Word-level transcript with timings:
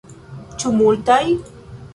Ĉu 0.63 0.71
multaj? 0.79 1.21